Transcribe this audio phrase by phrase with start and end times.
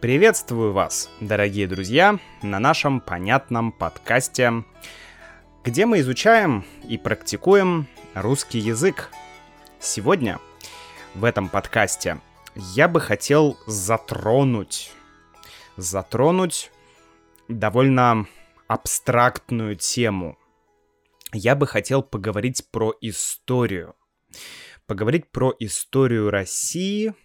[0.00, 4.64] Приветствую вас, дорогие друзья, на нашем понятном подкасте,
[5.64, 9.10] где мы изучаем и практикуем русский язык.
[9.80, 10.38] Сегодня
[11.16, 12.20] в этом подкасте
[12.54, 14.92] я бы хотел затронуть,
[15.76, 16.70] затронуть
[17.48, 18.28] довольно
[18.68, 20.38] абстрактную тему.
[21.32, 23.96] Я бы хотел поговорить про историю.
[24.86, 27.14] Поговорить про историю России–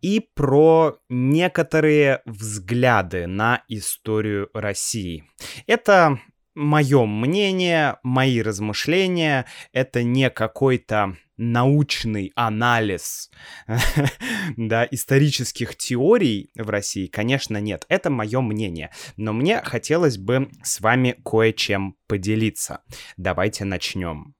[0.00, 5.24] и про некоторые взгляды на историю России.
[5.66, 6.20] Это
[6.54, 13.30] мое мнение, мои размышления, это не какой-то научный анализ
[14.56, 17.84] да, исторических теорий в России, конечно, нет.
[17.88, 18.90] Это мое мнение.
[19.16, 22.82] Но мне хотелось бы с вами кое-чем поделиться.
[23.16, 24.34] Давайте начнем.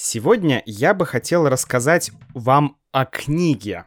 [0.00, 3.84] Сегодня я бы хотел рассказать вам о книге,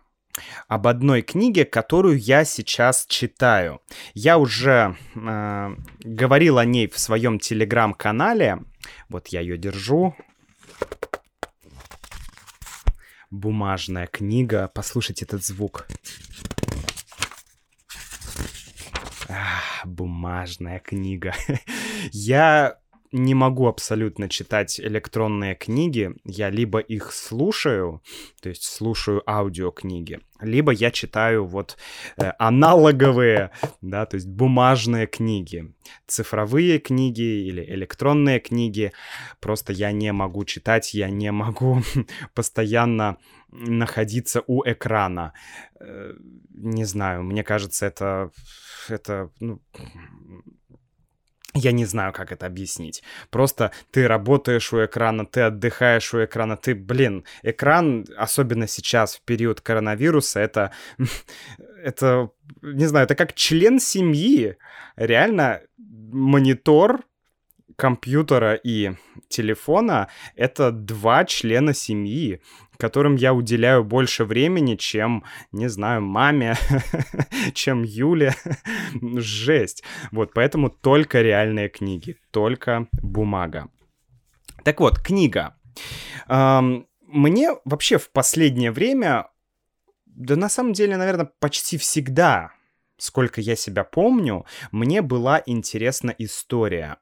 [0.68, 3.82] об одной книге, которую я сейчас читаю.
[4.14, 8.60] Я уже э, говорил о ней в своем телеграм-канале.
[9.08, 10.14] Вот я ее держу.
[13.30, 14.70] Бумажная книга.
[14.76, 15.88] Послушайте этот звук.
[19.30, 21.34] Ах, бумажная книга.
[22.12, 22.81] я
[23.12, 26.16] не могу абсолютно читать электронные книги.
[26.24, 28.02] Я либо их слушаю,
[28.42, 31.78] то есть слушаю аудиокниги, либо я читаю вот
[32.18, 35.74] э, аналоговые, да, то есть бумажные книги.
[36.08, 38.94] Цифровые книги или электронные книги
[39.40, 41.82] просто я не могу читать, я не могу
[42.34, 43.18] постоянно
[43.50, 45.34] находиться у экрана.
[45.80, 46.14] Э,
[46.54, 48.32] не знаю, мне кажется, это
[48.90, 49.62] это ну,
[51.54, 53.04] я не знаю, как это объяснить.
[53.30, 59.22] Просто ты работаешь у экрана, ты отдыхаешь у экрана, ты, блин, экран, особенно сейчас, в
[59.22, 60.72] период коронавируса, это,
[61.84, 62.30] это,
[62.62, 64.58] не знаю, это как член семьи.
[64.96, 67.02] Реально, монитор
[67.76, 68.92] компьютера и
[69.28, 72.42] телефона— это два члена семьи
[72.82, 76.56] которым я уделяю больше времени, чем, не знаю, маме,
[77.54, 78.34] чем Юле.
[79.02, 79.84] Жесть.
[80.12, 83.70] Вот, поэтому только реальные книги, только бумага.
[84.64, 85.56] Так вот, книга.
[86.28, 89.28] Мне вообще в последнее время,
[90.08, 92.52] да на самом деле, наверное, почти всегда,
[92.98, 96.98] сколько я себя помню, мне была интересна история.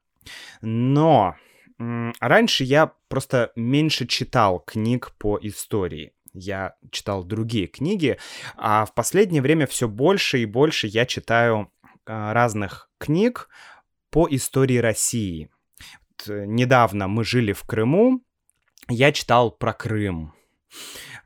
[0.62, 1.36] Но
[1.80, 6.14] Раньше я просто меньше читал книг по истории.
[6.34, 8.18] Я читал другие книги,
[8.56, 11.72] а в последнее время все больше и больше я читаю
[12.06, 13.50] а, разных книг
[14.12, 15.50] по истории России.
[16.28, 18.22] Э, недавно мы жили в Крыму,
[18.88, 20.34] я читал про Крым.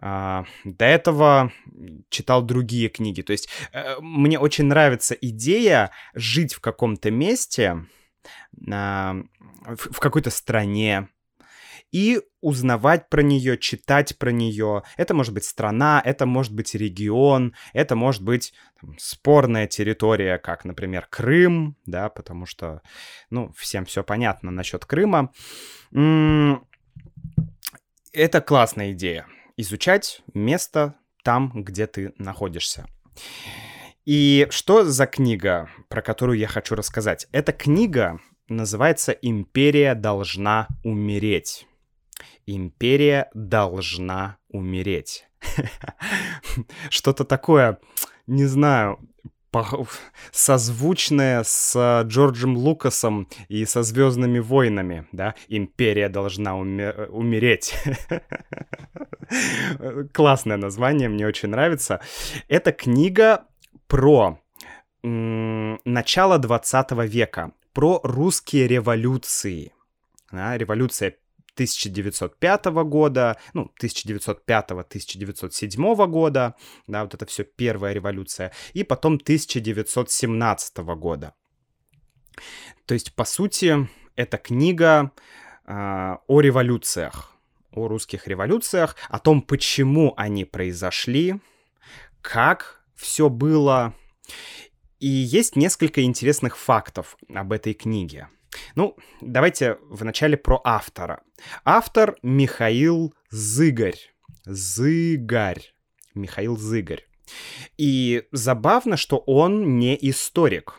[0.01, 1.51] Uh, до этого
[2.09, 3.21] читал другие книги.
[3.21, 7.85] То есть uh, мне очень нравится идея жить в каком-то месте,
[8.67, 9.27] uh,
[9.65, 11.09] в какой-то стране,
[11.93, 14.81] и узнавать про нее, читать про нее.
[14.97, 20.65] Это может быть страна, это может быть регион, это может быть там, спорная территория, как,
[20.65, 22.81] например, Крым, да, потому что,
[23.29, 25.31] ну, всем все понятно насчет Крыма.
[28.11, 29.27] Это классная идея.
[29.55, 32.87] Изучать место там, где ты находишься.
[34.05, 37.27] И что за книга, про которую я хочу рассказать?
[37.31, 38.19] Эта книга
[38.49, 41.65] называется «Империя должна умереть».
[42.45, 45.25] Империя должна умереть.
[46.89, 47.79] Что-то такое,
[48.27, 48.99] не знаю,
[50.31, 55.35] созвучное с Джорджем Лукасом и со Звездными войнами, да?
[55.47, 57.73] Империя должна умер- умереть.
[60.13, 62.01] Классное название, мне очень нравится.
[62.49, 63.45] Это книга
[63.87, 64.39] про
[65.03, 69.73] начало 20 века про русские революции.
[70.31, 71.17] Да, революция
[71.55, 76.55] 1905 года, ну, 1905-1907 года,
[76.87, 81.33] да, вот это все первая революция, и потом 1917 года.
[82.85, 85.11] То есть, по сути, это книга
[85.65, 87.35] э, о революциях,
[87.71, 91.35] о русских революциях, о том, почему они произошли,
[92.21, 93.93] как все было,
[94.99, 98.29] и есть несколько интересных фактов об этой книге.
[98.75, 101.23] Ну, давайте вначале про автора.
[101.65, 104.13] Автор Михаил Зыгарь.
[104.45, 105.73] Зыгарь.
[106.13, 107.05] Михаил Зыгарь.
[107.77, 110.75] И забавно, что он не историк.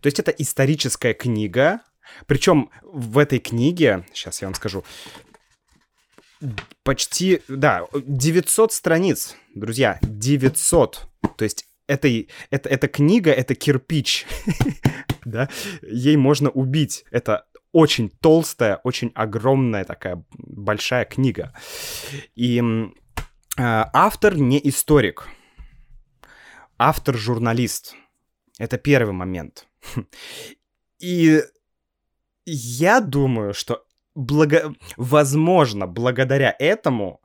[0.00, 1.82] То есть это историческая книга,
[2.26, 4.84] причем в этой книге, сейчас я вам скажу,
[6.82, 11.08] почти, да, 900 страниц, друзья, 900.
[11.36, 12.08] То есть это,
[12.50, 14.26] это, эта книга, это кирпич,
[15.24, 15.48] да,
[15.82, 17.04] ей можно убить.
[17.10, 21.52] Это очень толстая, очень огромная такая большая книга.
[22.34, 22.62] И э,
[23.56, 25.28] автор не историк,
[26.78, 27.94] автор журналист.
[28.58, 29.66] Это первый момент.
[30.98, 31.42] И
[32.44, 33.84] я думаю, что
[34.18, 34.74] благо...
[34.96, 37.20] возможно, благодаря этому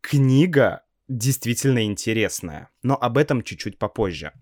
[0.00, 2.68] книга действительно интересная.
[2.82, 4.32] Но об этом чуть-чуть попозже.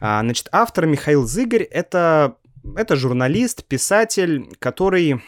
[0.00, 2.36] А, значит, автор Михаил Зыгорь— это,
[2.76, 5.22] это журналист, писатель, который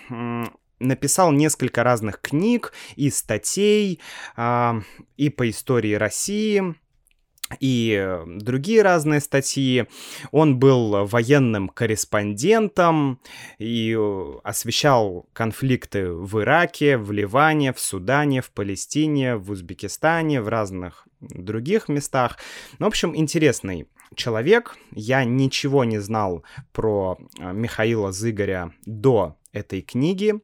[0.78, 4.00] написал несколько разных книг и статей
[4.36, 4.80] а,
[5.16, 6.74] и по истории России,
[7.60, 9.86] и э, другие разные статьи.
[10.30, 13.20] Он был военным корреспондентом
[13.58, 20.48] и э, освещал конфликты в Ираке, в Ливане, в Судане, в Палестине, в Узбекистане, в
[20.48, 22.38] разных других местах.
[22.78, 24.76] Ну, в общем, интересный человек.
[24.92, 30.34] Я ничего не знал про э, Михаила Зыгоря до этой книги.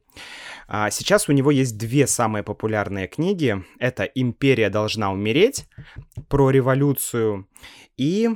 [0.67, 3.63] А, сейчас у него есть две самые популярные книги.
[3.79, 5.67] Это «Империя должна умереть»
[6.29, 7.47] про революцию
[7.97, 8.29] и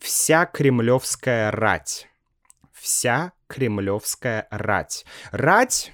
[0.00, 2.08] «Вся кремлевская рать».
[2.72, 5.04] «Вся кремлевская рать».
[5.32, 5.92] Рать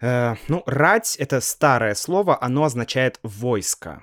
[0.00, 4.02] Э, ну, рать— это старое слово, оно означает войско,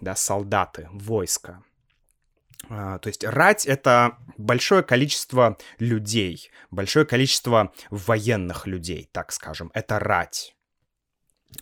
[0.00, 1.62] да, солдаты, войско.
[2.68, 9.70] А, то есть рать— это большое количество людей, большое количество военных людей, так скажем.
[9.74, 10.56] Это рать.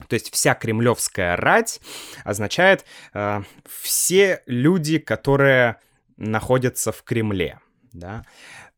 [0.08, 1.80] То есть вся кремлевская рать
[2.24, 5.76] означает э, все люди, которые
[6.16, 7.60] находятся в Кремле.
[7.92, 8.24] Да?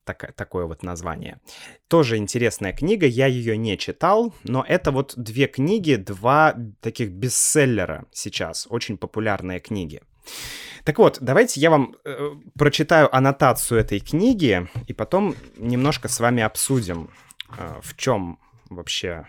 [0.04, 1.40] Так, такое вот название.
[1.88, 8.06] Тоже интересная книга, я ее не читал, но это вот две книги, два таких бестселлера
[8.12, 10.02] сейчас, очень популярные книги.
[10.84, 16.42] Так вот, давайте я вам э, прочитаю аннотацию этой книги, и потом немножко с вами
[16.42, 17.10] обсудим,
[17.58, 18.38] э, в чем
[18.70, 19.26] вообще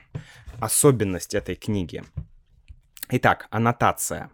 [0.60, 2.04] особенность этой книги.
[3.10, 4.30] Итак, аннотация.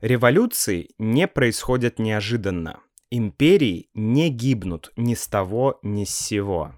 [0.00, 2.80] Революции не происходят неожиданно.
[3.10, 6.74] Империи не гибнут ни с того, ни с сего.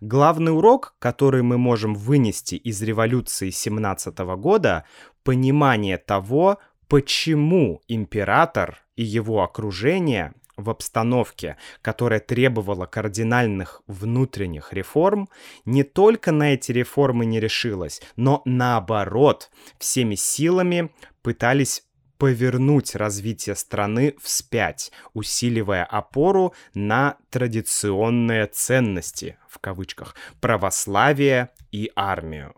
[0.00, 4.84] Главный урок, который мы можем вынести из революции 17 года,
[5.24, 6.58] понимание того,
[6.92, 15.30] почему император и его окружение в обстановке, которая требовала кардинальных внутренних реформ,
[15.64, 20.90] не только на эти реформы не решилась, но наоборот, всеми силами
[21.22, 21.82] пытались
[22.18, 32.54] повернуть развитие страны вспять, усиливая опору на традиционные ценности, в кавычках, православие и армию.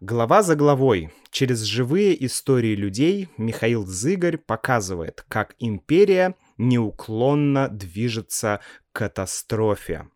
[0.00, 8.60] Глава за главой, через живые истории людей Михаил Зыгорь показывает, как империя неуклонно движется
[8.92, 10.08] к катастрофе.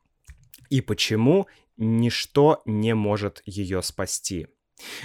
[0.70, 4.46] И почему ничто не может ее спасти.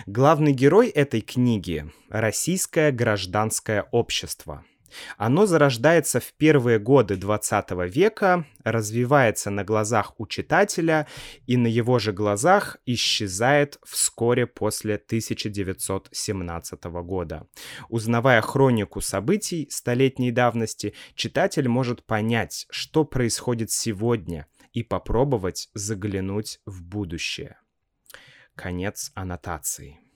[0.05, 4.63] Главный герой этой книги— российское гражданское общество—
[5.17, 11.07] оно зарождается в первые годы 20 века, развивается на глазах у читателя
[11.45, 17.47] и на его же глазах исчезает вскоре после 1917 года.
[17.89, 26.83] Узнавая хронику событий столетней давности, читатель может понять, что происходит сегодня, и попробовать заглянуть в
[26.83, 27.57] будущее.
[28.55, 30.06] Конец аннотации.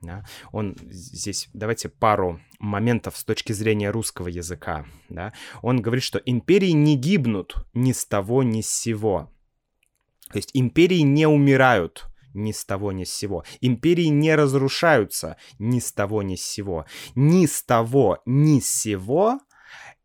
[0.00, 0.24] Да?
[0.52, 4.86] Он здесь, давайте пару моментов с точки зрения русского языка.
[5.08, 5.32] Да?
[5.62, 9.32] Он говорит, что империи не гибнут ни с того, ни с сего.
[10.30, 13.44] То есть империи не умирают ни с того, ни с сего.
[13.60, 16.84] Империи не разрушаются ни с того, ни с сего.
[17.14, 19.40] Ни с того, ни с сего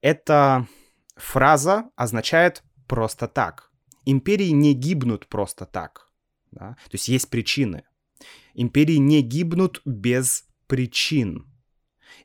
[0.02, 0.68] эта
[1.16, 3.72] фраза означает просто так.
[4.06, 6.10] Империи не гибнут просто так.
[6.52, 6.76] Да?
[6.86, 7.84] То есть есть причины.
[8.54, 11.48] Империи не гибнут без причин.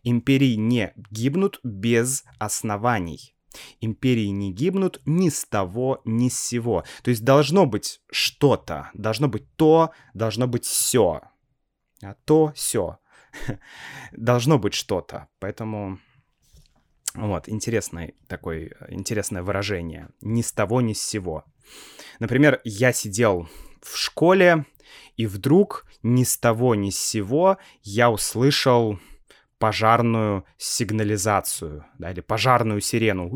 [0.02, 3.34] Империи не гибнут без оснований.
[3.80, 6.84] Империи не гибнут ни с того, ни с сего.
[7.02, 11.22] То есть должно быть что-то, должно быть то, должно быть все.
[12.02, 12.98] А то, все.
[14.12, 15.28] должно быть что-то.
[15.38, 15.98] Поэтому
[17.14, 20.08] вот, интересное такое, интересное выражение.
[20.20, 21.44] Ни с того, ни с сего.
[22.20, 23.48] Например, я сидел
[23.82, 24.66] в школе,
[25.18, 28.98] и вдруг ни с того ни с сего я услышал
[29.58, 33.30] пожарную сигнализацию, да, или пожарную сирену.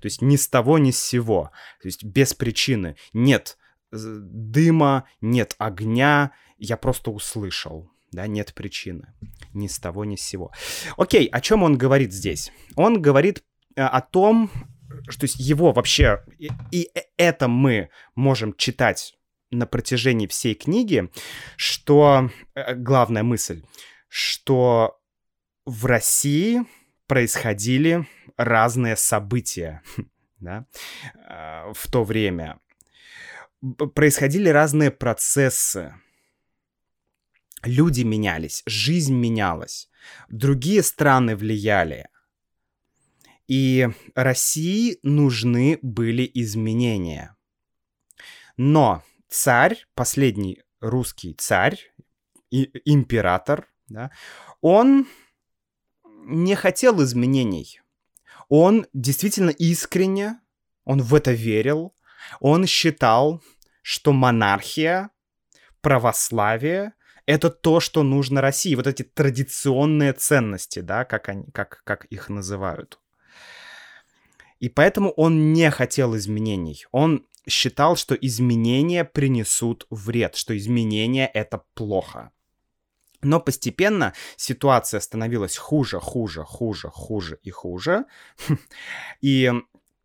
[0.00, 1.50] То есть ни с того ни с сего,
[1.82, 2.96] то есть без причины.
[3.12, 3.58] Нет
[3.90, 7.90] дыма, нет огня, я просто услышал.
[8.12, 9.12] да, нет причины.
[9.52, 10.52] Ни с того, ни с сего.
[10.96, 12.52] Окей, о чем он говорит здесь?
[12.76, 13.42] Он говорит
[13.74, 14.50] э, о том,
[15.08, 19.16] что есть его вообще, и, и это мы можем читать
[19.50, 21.10] на протяжении всей книги,
[21.56, 23.62] что э, главная мысль,
[24.08, 25.00] что
[25.64, 26.64] в России
[27.06, 29.82] происходили разные события
[30.40, 30.66] да,
[31.28, 32.60] э, в то время.
[33.94, 35.94] Происходили разные процессы.
[37.62, 39.88] Люди менялись, жизнь менялась,
[40.28, 42.08] другие страны влияли.
[43.48, 47.36] И России нужны были изменения.
[48.56, 51.78] Но царь, последний русский царь,
[52.50, 54.10] и, император, да,
[54.60, 55.06] он
[56.24, 57.80] не хотел изменений.
[58.48, 60.40] Он действительно искренне,
[60.84, 61.94] он в это верил,
[62.40, 63.42] он считал,
[63.82, 65.10] что монархия,
[65.80, 66.92] православие—
[67.26, 68.74] это то, что нужно России.
[68.74, 73.00] Вот эти традиционные ценности, да, как, они, как, как их называют.
[74.58, 76.86] И поэтому он не хотел изменений.
[76.90, 82.30] Он считал, что изменения принесут вред, что изменения— это плохо.
[83.22, 88.04] Но постепенно ситуация становилась хуже, хуже, хуже, хуже и хуже.
[89.20, 89.52] И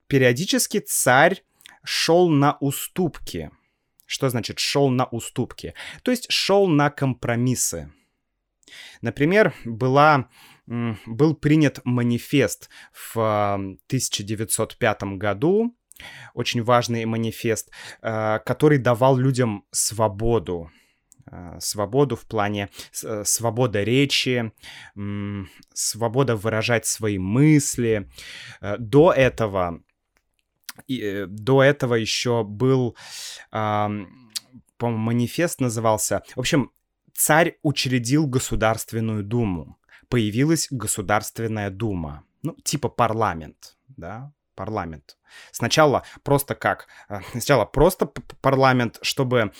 [0.08, 1.44] периодически царь
[1.84, 3.52] шел на уступки.
[4.06, 5.74] Что значит шел на уступки?
[6.04, 7.94] То есть шел на компромиссы.
[9.02, 10.30] Например, была,
[10.66, 12.70] был принят манифест
[13.14, 15.76] в 1905 году,
[16.34, 20.72] очень важный манифест, э, который давал людям свободу
[21.32, 22.70] э, свободу в плане
[23.04, 24.52] э, свобода речи,
[25.74, 28.10] свобода выражать свои мысли.
[28.80, 29.82] До этого
[30.88, 32.96] и, до этого еще был,
[33.52, 36.24] по-моему, манифест назывался.
[36.36, 36.72] В общем,
[37.14, 39.78] царь учредил Государственную Думу.
[40.10, 42.24] Появилась Государственная Дума.
[42.44, 45.18] Ну, типа парламент, да, парламент.
[45.52, 46.88] Сначала просто как?
[47.10, 48.06] Э, сначала просто
[48.42, 49.52] парламент, чтобы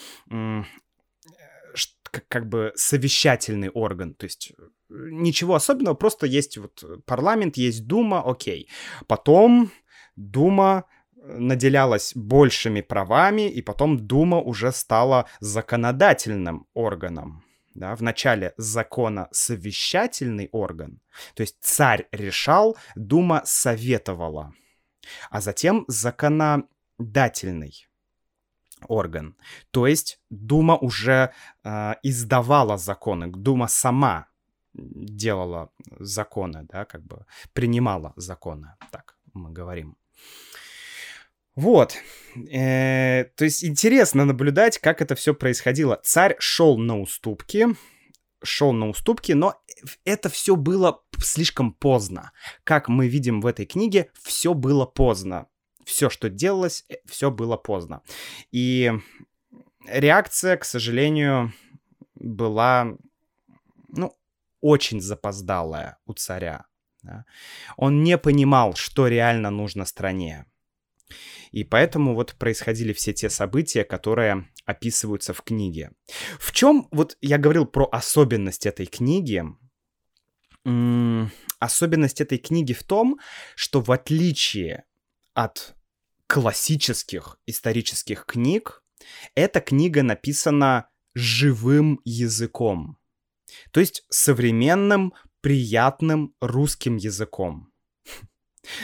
[2.28, 4.62] как бы совещательный орган, то есть э,
[5.10, 8.68] ничего особенного, просто есть вот парламент, есть Дума, окей.
[9.06, 9.70] Потом
[10.16, 10.84] Дума
[11.16, 17.42] наделялась большими правами, и потом Дума уже стала законодательным органом.
[17.74, 21.00] Да, в начале закона совещательный орган,
[21.34, 24.52] то есть царь решал, Дума советовала,
[25.30, 27.88] а затем законодательный
[28.88, 29.36] орган.
[29.70, 31.32] То есть Дума уже
[31.64, 34.26] э, издавала законы, Дума сама
[34.74, 39.96] делала законы, да, как бы принимала законы, так мы говорим.
[41.54, 41.96] Вот.
[42.50, 46.00] Э, то есть интересно наблюдать, как это все происходило.
[46.02, 47.66] Царь шел на уступки,
[48.42, 49.54] шел на уступки, но
[50.04, 52.32] это все было слишком поздно.
[52.64, 55.46] Как мы видим в этой книге, все было поздно.
[55.84, 58.02] Все, что делалось, э, все было поздно.
[58.52, 58.92] И
[59.86, 61.52] реакция, к сожалению,
[62.14, 62.96] была,
[63.88, 64.16] ну,
[64.60, 66.66] очень запоздалая у царя.
[67.02, 67.24] Да?
[67.76, 70.46] Он не понимал, что реально нужно стране.
[71.50, 75.92] И поэтому вот происходили все те события, которые описываются в книге.
[76.38, 79.44] В чем, вот я говорил про особенность этой книги,
[81.58, 83.18] особенность этой книги в том,
[83.56, 84.84] что в отличие
[85.34, 85.74] от
[86.26, 88.82] классических исторических книг,
[89.34, 92.98] эта книга написана живым языком.
[93.70, 97.71] То есть современным, приятным русским языком.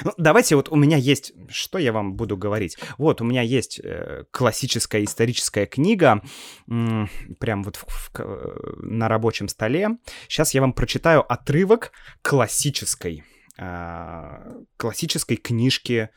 [0.04, 2.76] Ну, давайте вот у меня есть, что я вам буду говорить.
[2.96, 6.22] Вот у меня есть э, классическая историческая книга,
[6.68, 7.06] э,
[7.38, 9.90] прям вот в, в, на рабочем столе.
[10.28, 11.92] Сейчас я вам прочитаю отрывок
[12.22, 13.24] классической,
[13.56, 16.10] э, классической книжки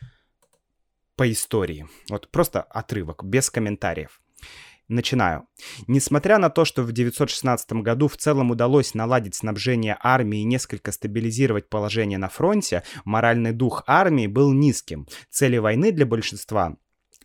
[1.16, 1.88] по истории.
[2.10, 4.22] Вот просто отрывок, без комментариев.
[4.92, 5.48] Начинаю.
[5.88, 10.92] Несмотря на то, что в 916 году в целом удалось наладить снабжение армии и несколько
[10.92, 15.08] стабилизировать положение на фронте, моральный дух армии был низким.
[15.30, 16.76] Цели войны для большинства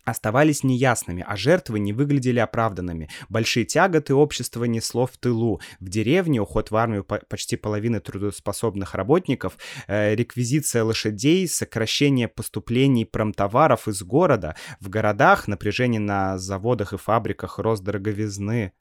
[0.07, 3.09] оставались неясными, а жертвы не выглядели оправданными.
[3.27, 5.59] Большие тяготы общество несло в тылу.
[5.81, 13.89] В деревне уход в армию почти половины трудоспособных работников, э, реквизиция лошадей, сокращение поступлений промтоваров
[13.89, 14.55] из города.
[14.79, 18.71] В городах напряжение на заводах и фабриках, рост дороговизны,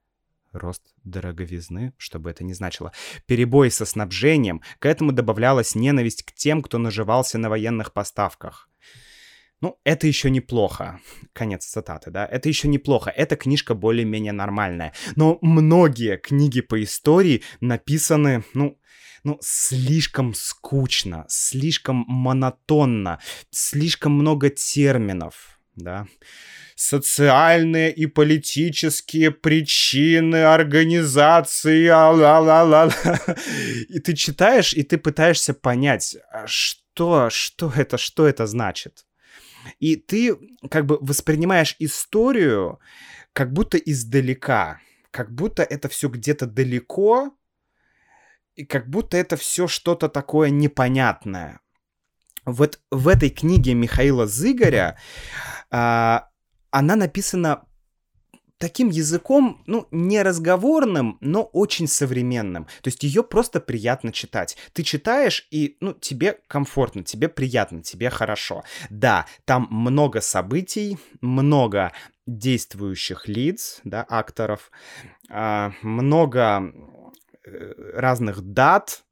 [0.53, 2.93] рост дороговизны, что бы это ни значило,
[3.27, 8.69] перебои со снабжением, к этому добавлялась ненависть к тем, кто наживался на военных поставках.
[9.67, 11.01] Ну, это еще неплохо.
[11.33, 12.25] Конец цитаты, да.
[12.25, 13.11] Это еще неплохо.
[13.11, 14.93] Эта книжка более-менее нормальная.
[15.17, 18.79] Но многие книги по истории написаны, ну,
[19.25, 23.19] ну, слишком скучно, слишком монотонно,
[23.51, 26.07] слишком много терминов, да.
[26.77, 32.89] Социальные и политические причины организации, а ла ла ла
[33.89, 39.07] И ты читаешь, и ты пытаешься понять, а что, что это, что это значит.
[39.79, 40.37] И ты
[40.71, 42.81] как бы воспринимаешь историю
[43.33, 44.81] как будто издалека,
[45.11, 47.37] как будто это все где-то далеко,
[48.55, 51.61] и как будто это все что-то такое непонятное.
[52.47, 54.99] Вот в этой книге Михаила Зыгоря
[55.71, 56.31] а,
[56.71, 57.66] она написана
[58.59, 62.65] таким языком, ну, не разговорным, но очень современным.
[62.83, 64.57] То есть ее просто приятно читать.
[64.73, 68.65] Ты читаешь, и, ну, тебе комфортно, тебе приятно, тебе хорошо.
[68.91, 71.93] Да, там много событий, много
[72.27, 74.71] действующих лиц, да, акторов,
[75.31, 76.73] э, много
[77.47, 79.05] Э, разных дат,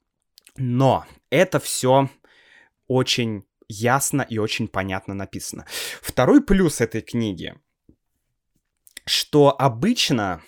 [0.57, 2.11] но это все
[2.89, 5.67] очень ясно и очень понятно написано.
[6.03, 7.55] Второй плюс этой книги,
[9.07, 10.43] что обычно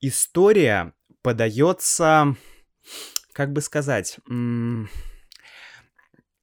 [0.00, 2.36] история подается,
[3.32, 4.18] как бы сказать,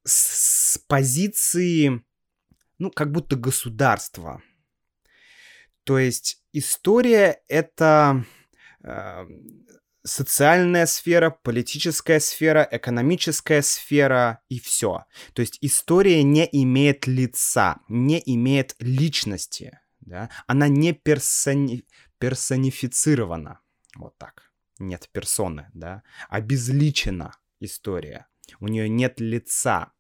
[0.04, 2.04] с позиции,
[2.78, 4.42] ну, как будто государства.
[5.84, 8.26] То есть история это
[8.84, 9.26] э,
[10.04, 15.06] социальная сфера, политическая сфера, экономическая сфера и все.
[15.34, 19.80] То есть история не имеет лица, не имеет личности.
[20.06, 20.30] Да?
[20.48, 21.86] Она не персони...
[22.18, 23.60] персонифицирована.
[23.96, 24.52] Вот так.
[24.80, 26.02] Нет персоны, да.
[26.30, 28.28] Обезличена история.
[28.60, 29.92] У нее нет лица.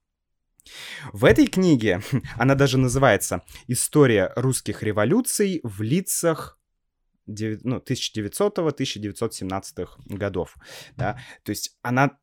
[1.13, 2.01] В этой книге
[2.37, 6.59] она даже называется «История русских революций в лицах
[7.27, 10.55] ну, 1900-1917 годов,
[10.95, 12.19] да, то есть она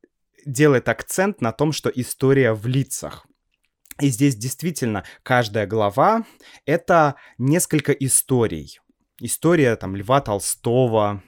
[0.47, 3.27] делает акцент на том, что история в лицах.
[4.01, 6.25] И здесь действительно каждая глава—
[6.67, 8.81] это несколько историй.
[9.21, 11.23] История там Льва Толстого,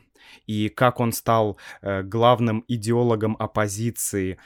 [0.47, 4.39] и как он стал э, главным идеологом оппозиции.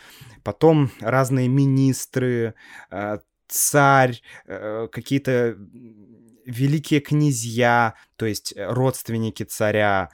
[0.45, 2.55] Потом разные министры,
[2.91, 5.57] э, царь, э, какие-то
[6.49, 10.11] великие князья, то есть э, родственники царя,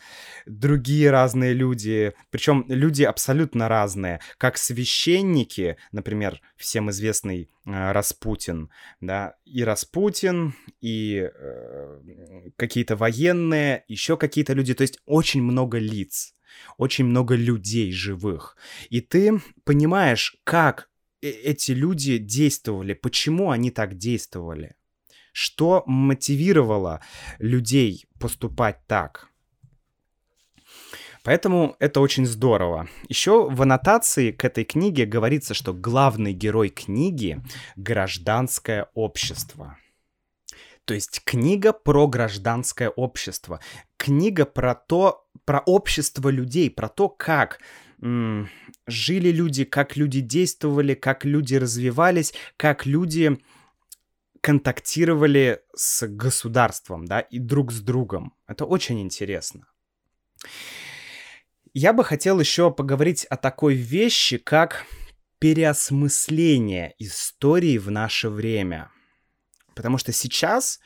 [0.46, 8.70] другие разные люди, причем люди абсолютно разные, как священники, например, всем известный э, Распутин,
[9.00, 12.00] да, и Распутин, и э,
[12.56, 16.34] какие-то военные, еще какие-то люди, то есть очень много лиц,
[16.76, 18.56] очень много людей живых,
[18.90, 20.90] и ты понимаешь, как
[21.22, 24.74] э, эти люди действовали, почему они так действовали
[25.34, 27.00] что мотивировало
[27.40, 29.28] людей поступать так.
[31.24, 32.88] Поэтому это очень здорово.
[33.08, 37.42] Еще в аннотации к этой книге говорится, что главный герой книги—
[37.76, 39.76] гражданское общество.
[40.84, 43.58] То есть книга про гражданское общество.
[43.96, 47.58] Книга про то, про общество людей, про то, как
[48.00, 48.50] м-
[48.86, 53.38] жили люди, как люди действовали, как люди развивались, как люди
[54.44, 58.34] контактировали с государством, да, и друг с другом.
[58.46, 59.66] Это очень интересно.
[61.72, 64.84] Я бы хотел еще поговорить о такой вещи, как
[65.38, 68.90] переосмысление истории в наше время.
[69.74, 70.78] Потому что сейчас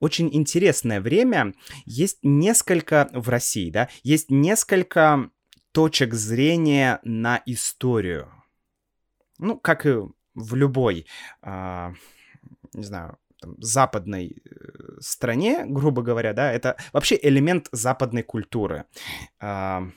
[0.00, 1.54] очень интересное время.
[1.86, 5.30] Есть несколько в России, да, есть несколько
[5.70, 8.28] точек зрения на историю.
[9.38, 9.94] Ну, как и
[10.34, 11.06] в любой
[11.42, 11.92] а,
[12.72, 18.84] не знаю, там, западной э, стране, грубо говоря, да, это вообще элемент западной культуры.
[19.38, 19.88] А,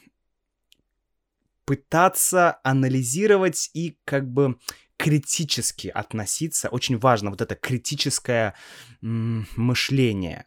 [1.66, 4.58] пытаться анализировать и как бы
[4.98, 6.70] критически относиться.
[6.70, 8.56] Очень важно вот это критическое
[9.02, 10.46] мышление.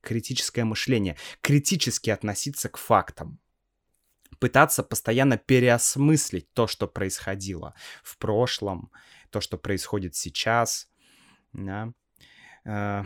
[0.00, 1.16] Критическое мышление.
[1.40, 3.40] Критически относиться к фактам.
[4.38, 8.92] Пытаться постоянно переосмыслить то, что происходило в прошлом,
[9.30, 10.88] то, что происходит сейчас
[11.52, 11.92] да.
[12.68, 13.04] Э,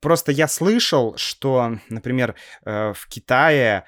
[0.00, 3.84] просто я слышал, что, например, э, в Китае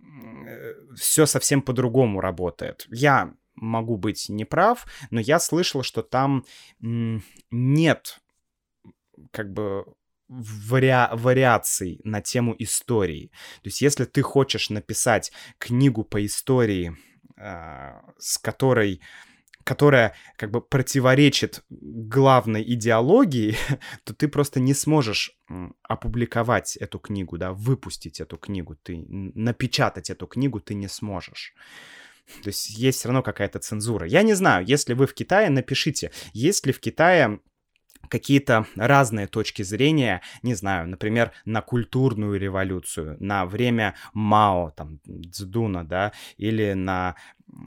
[0.00, 2.86] э, все совсем по-другому работает.
[2.90, 6.44] Я могу быть неправ, но я слышал, что там
[6.80, 8.20] нет
[9.30, 9.86] как бы
[10.28, 11.08] вари...
[11.12, 13.30] вариаций на тему истории.
[13.62, 16.96] То есть, если ты хочешь написать книгу по истории,
[17.38, 19.00] с которой
[19.66, 23.56] которая как бы противоречит главной идеологии,
[24.04, 25.36] то ты просто не сможешь
[25.82, 31.52] опубликовать эту книгу, да, выпустить эту книгу, ты напечатать эту книгу ты не сможешь.
[32.44, 34.06] То есть есть все равно какая-то цензура.
[34.06, 37.40] Я не знаю, если вы в Китае, напишите, есть ли в Китае
[38.08, 45.00] какие-то разные точки зрения, не знаю, например, на культурную революцию, на время Мао, там,
[45.32, 47.16] Цдуна, да, или на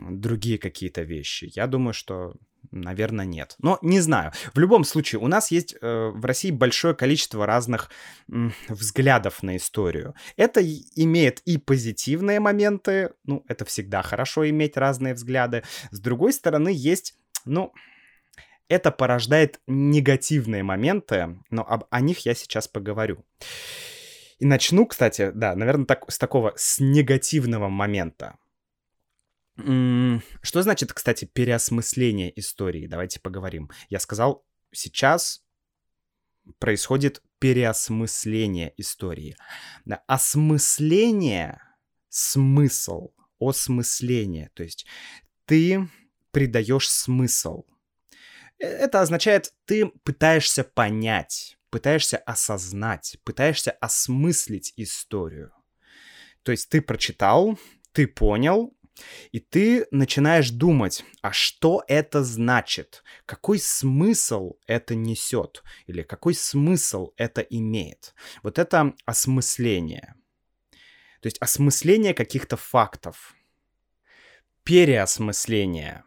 [0.10, 1.52] другие какие-то вещи.
[1.56, 2.34] Я думаю, что
[2.72, 3.56] Наверное, нет.
[3.60, 4.32] Но не знаю.
[4.54, 7.90] В любом случае, у нас есть э, в России большое количество разных
[8.32, 10.14] э, взглядов на историю.
[10.38, 15.64] Это имеет и позитивные моменты, ну, это всегда хорошо иметь разные взгляды.
[15.90, 17.74] С другой стороны, есть, ну,
[18.68, 23.26] это порождает негативные моменты, но об, о них я сейчас поговорю.
[24.38, 28.38] И начну, кстати, да, наверное, так, с такого, с негативного момента.
[30.42, 32.88] Что значит, кстати, переосмысление истории?
[32.88, 33.70] Давайте поговорим.
[33.90, 35.44] Я сказал, сейчас
[36.60, 39.36] происходит переосмысление истории.
[40.08, 41.62] Осмысление,
[42.10, 44.50] смысл, осмысление.
[44.54, 44.86] То есть
[45.46, 45.90] ты
[46.32, 47.66] придаешь смысл.
[48.60, 55.52] Э, это означает, ты пытаешься понять, пытаешься осознать, пытаешься осмыслить историю.
[56.44, 57.58] То есть ты прочитал,
[57.92, 58.76] ты понял,
[59.32, 63.04] и ты начинаешь думать, а что это значит?
[63.26, 65.64] Какой смысл это несет?
[65.88, 68.14] Или какой смысл это имеет?
[68.44, 70.16] Вот это осмысление.
[71.22, 73.36] То есть осмысление каких-то фактов.
[74.64, 76.04] Переосмысление.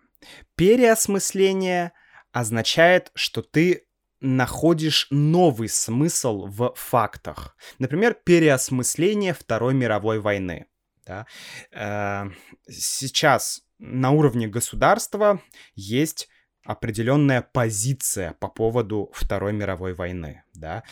[0.54, 1.92] Переосмысление
[2.32, 3.86] означает, что ты
[4.20, 7.56] находишь новый смысл в фактах.
[7.78, 10.66] Например, переосмысление Второй мировой войны.
[11.06, 11.26] Да?
[11.72, 12.30] Э,
[12.68, 15.40] сейчас на уровне государства
[15.74, 16.28] есть
[16.64, 20.44] определенная позиция по поводу Второй мировой войны.
[20.54, 20.84] Да?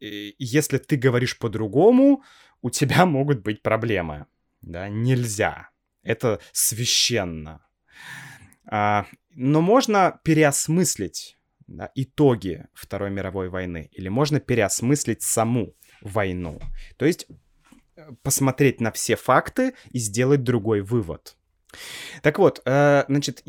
[0.00, 2.22] И если ты говоришь по-другому,
[2.62, 4.26] у тебя могут быть проблемы.
[4.60, 4.88] Да?
[4.88, 5.70] Нельзя.
[6.02, 7.66] Это священно.
[8.66, 16.60] А, но можно переосмыслить да, итоги Второй мировой войны, или можно переосмыслить саму войну.
[16.96, 17.26] То есть
[18.22, 21.36] посмотреть на все факты и сделать другой вывод.
[22.22, 23.42] Так вот, э, значит,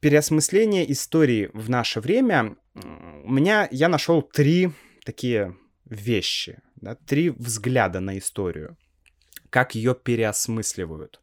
[0.00, 4.72] переосмысление истории в наше время у меня я нашел три
[5.04, 8.76] такие вещи, да, три взгляда на историю
[9.52, 11.20] как ее переосмысливают.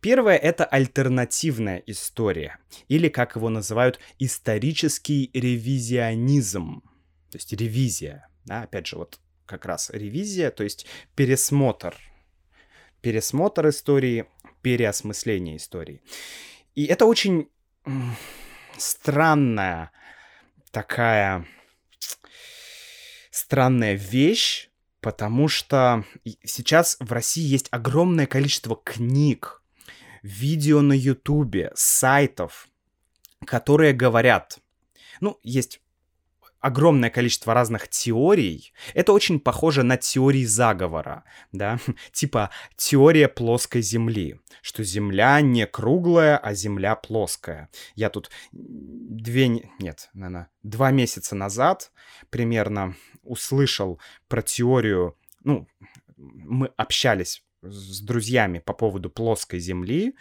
[0.00, 6.82] Первое— это альтернативная история, или, как его называют, исторический ревизионизм,
[7.30, 8.26] то есть ревизия.
[8.44, 11.96] Да, опять же, вот как раз ревизия, то есть пересмотр.
[13.02, 14.26] Пересмотр истории,
[14.62, 16.00] переосмысление истории.
[16.74, 17.48] И это очень
[18.78, 19.90] странная
[20.70, 21.46] такая
[23.30, 24.68] странная вещь,
[25.00, 26.04] потому что
[26.44, 29.62] сейчас в России есть огромное количество книг,
[30.22, 32.68] видео на Ютубе, сайтов,
[33.46, 34.58] которые говорят,
[35.20, 35.79] ну, есть
[36.60, 38.72] огромное количество разных теорий.
[38.94, 41.78] Это очень похоже на теории заговора, да,
[42.12, 47.70] типа теория плоской Земли, что Земля не круглая, а Земля плоская.
[47.94, 51.92] Я тут две, нет, наверное, два месяца назад
[52.28, 55.66] примерно услышал про теорию, ну,
[56.16, 60.14] мы общались с друзьями по поводу плоской Земли,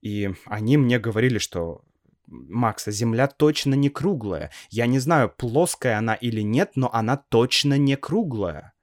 [0.00, 1.82] и они мне говорили, что
[2.30, 4.50] Макса, Земля точно не круглая.
[4.70, 8.74] Я не знаю, плоская она или нет, но она точно не круглая.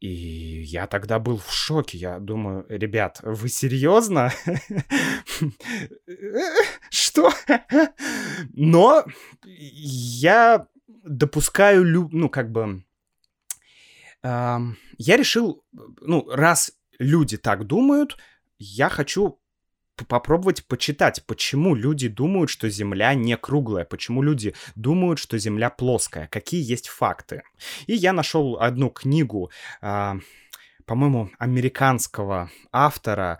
[0.00, 1.96] И я тогда был в шоке.
[1.96, 4.32] Я думаю, ребят, вы серьезно?
[6.90, 7.32] Что?
[8.52, 9.04] Но
[9.44, 12.84] я допускаю, ну, как бы...
[14.24, 14.66] Я
[14.98, 15.64] решил,
[16.00, 18.16] ну, раз люди так думают,
[18.58, 19.41] я хочу
[20.04, 26.28] попробовать почитать, почему люди думают, что Земля не круглая, почему люди думают, что Земля плоская,
[26.28, 27.42] какие есть факты.
[27.86, 30.14] И я нашел одну книгу, э,
[30.84, 33.38] по-моему, американского автора,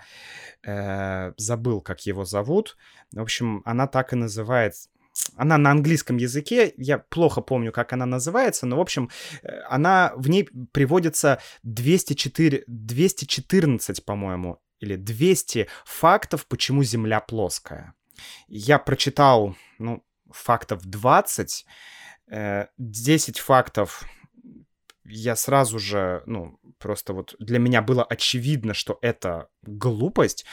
[0.65, 2.77] э, забыл, как его зовут.
[3.13, 4.89] В общем, она так и называется
[5.37, 9.11] она на английском языке, я плохо помню, как она называется, но, в общем,
[9.43, 17.95] э, она, в ней приводится 204, 214, по-моему, или 200 фактов, почему Земля плоская.
[18.49, 21.67] Я прочитал, ну, фактов 20,
[22.79, 24.05] 10 э, фактов
[25.05, 30.45] я сразу же, ну, просто вот для меня было очевидно, что это глупость.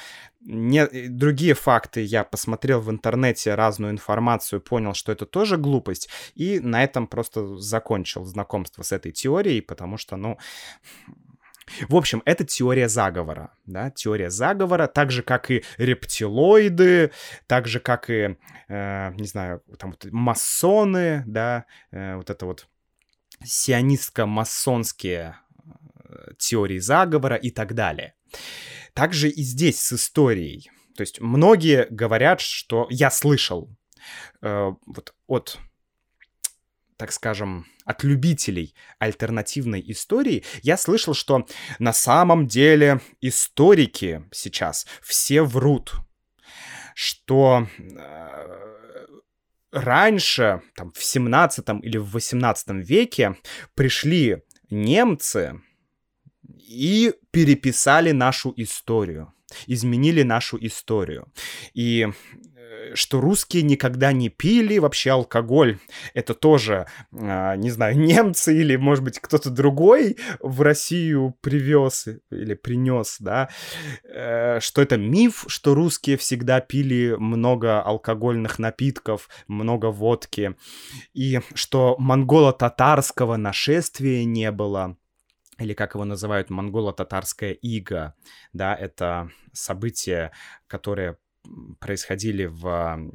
[0.42, 6.60] Не, другие факты я посмотрел в интернете разную информацию, понял, что это тоже глупость, и
[6.60, 10.38] на этом просто закончил знакомство с этой теорией, потому что, ну,
[11.88, 17.12] в общем, это теория заговора, да, теория заговора, так же, как и рептилоиды,
[17.48, 22.68] так же, как и, э, не знаю, там вот масоны, да, э, вот это вот
[23.44, 25.36] сионистско-масонские
[26.04, 28.14] э, теории заговора и так далее.
[28.94, 30.70] Также и здесь с историей.
[30.96, 33.70] То есть многие говорят, что я слышал
[34.42, 35.60] э, вот от
[37.00, 41.48] так скажем, от любителей альтернативной истории, я слышал, что
[41.80, 45.94] на самом деле историки сейчас все врут,
[46.96, 49.06] что э,
[49.72, 53.38] раньше, там, в 17 или в 18 веке
[53.76, 55.62] пришли немцы
[56.44, 59.34] и переписали нашу историю
[59.68, 61.32] изменили нашу историю.
[61.74, 62.08] И
[62.94, 65.80] что русские никогда не пили вообще алкоголь.
[66.14, 72.54] Это тоже, а, не знаю, немцы или, может быть, кто-то другой в Россию привез или
[72.54, 73.50] принес, да,
[74.04, 80.56] э, что это миф, что русские всегда пили много алкогольных напитков, много водки,
[81.14, 84.98] и что монголо-татарского нашествия не было
[85.60, 88.16] или как его называют, монголо-татарская ига,
[88.54, 90.32] да, это событие,
[90.68, 91.18] которое
[91.80, 93.12] происходили в,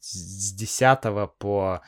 [0.00, 1.00] с 10
[1.38, 1.82] по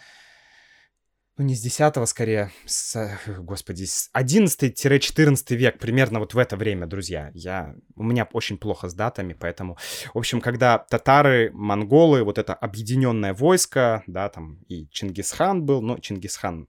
[1.38, 6.86] ну не с 10 скорее, с, господи, с 11-14 век, примерно вот в это время,
[6.86, 7.30] друзья.
[7.32, 9.78] Я, у меня очень плохо с датами, поэтому,
[10.12, 15.98] в общем, когда татары, монголы, вот это объединенное войско, да, там и Чингисхан был, но
[15.98, 16.66] Чингисхан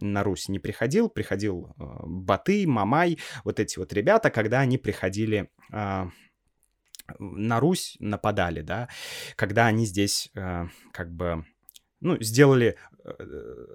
[0.00, 5.50] на Русь не приходил, приходил э, Баты, Мамай, вот эти вот ребята, когда они приходили
[5.72, 6.06] э,
[7.18, 8.88] на Русь нападали, да,
[9.36, 11.44] когда они здесь э, как бы
[12.00, 12.76] ну, сделали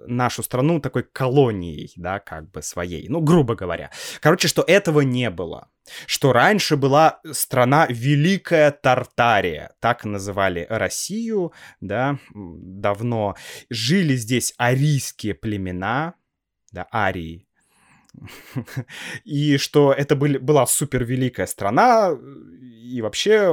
[0.06, 3.90] нашу страну такой колонией, да, как бы своей, ну, грубо говоря.
[4.20, 5.68] Короче, что этого не было.
[6.06, 13.36] Что раньше была страна Великая Тартария, так называли Россию, да, давно.
[13.70, 16.14] Жили здесь арийские племена,
[16.72, 17.45] да, арии,
[19.24, 22.16] и что это были, была супер великая страна,
[22.86, 23.52] и вообще,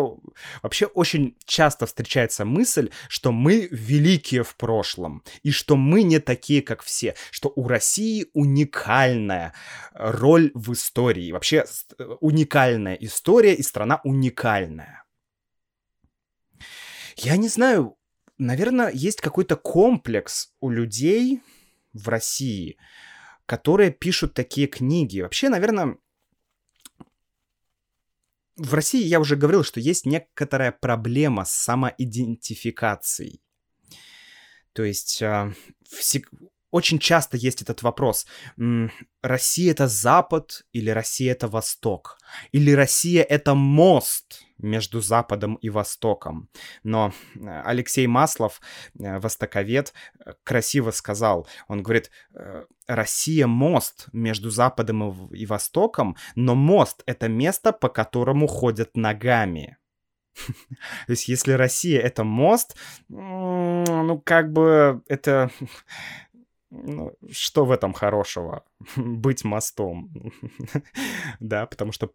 [0.61, 6.61] вообще очень часто встречается мысль, что мы великие в прошлом, и что мы не такие,
[6.61, 9.53] как все, что у России уникальная
[9.93, 11.65] роль в истории, вообще
[12.19, 15.03] уникальная история, и страна уникальная.
[17.15, 17.97] Я не знаю,
[18.37, 21.41] наверное, есть какой-то комплекс у людей
[21.93, 22.77] в России,
[23.45, 25.21] которые пишут такие книги.
[25.21, 25.97] Вообще, наверное,
[28.55, 33.41] в России я уже говорил, что есть некоторая проблема с самоидентификацией.
[34.73, 35.53] То есть э,
[36.71, 38.25] очень часто есть этот вопрос.
[39.21, 42.17] Россия это Запад или Россия это Восток?
[42.51, 46.49] Или Россия это мост между Западом и Востоком?
[46.83, 48.61] Но э, Алексей Маслов,
[48.99, 49.93] э, востоковед,
[50.43, 52.11] красиво сказал, он говорит,
[52.87, 59.77] Россия мост между Западом и Востоком, но мост это место, по которому ходят ногами.
[61.07, 62.75] То есть, если Россия это мост,
[63.09, 65.49] ну, как бы это...
[66.75, 68.65] Ну, что в этом хорошего?
[68.95, 70.11] Быть мостом.
[71.39, 72.11] да, потому что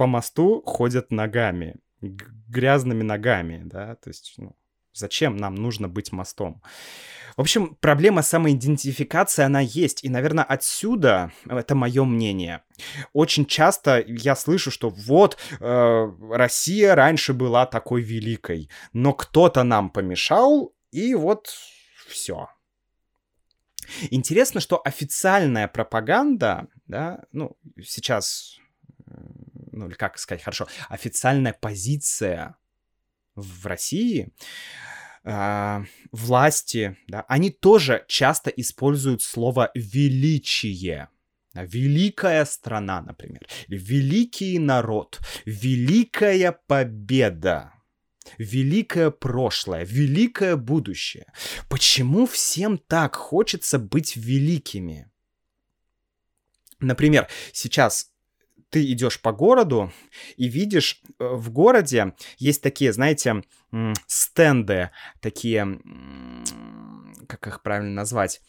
[0.00, 4.56] по мосту ходят ногами, грязными ногами, да, то есть, ну,
[4.92, 6.62] Зачем нам нужно быть мостом?
[7.36, 10.02] В общем, проблема самоидентификации, она есть.
[10.02, 12.62] И, наверное, отсюда, это мое мнение,
[13.12, 19.90] очень часто я слышу, что вот, э, Россия раньше была такой великой, но кто-то нам
[19.90, 21.54] помешал, и вот
[22.08, 22.48] все.
[24.10, 28.58] Интересно, что официальная пропаганда, да, ну, сейчас,
[29.06, 29.12] э,
[29.72, 32.56] ну, или как сказать хорошо, официальная позиция
[33.34, 34.32] в России,
[35.24, 41.08] э, власти, да, они тоже часто используют слово «величие».
[41.52, 47.72] Великая страна, например, великий народ, великая победа,
[48.38, 51.26] великое прошлое, великое будущее.
[51.68, 55.10] Почему всем так хочется быть великими?
[56.78, 58.12] Например, сейчас
[58.70, 59.92] ты идешь по городу
[60.36, 63.42] и видишь, э, в городе есть такие, знаете,
[64.06, 65.80] стенды, такие,
[67.28, 68.40] как их правильно назвать,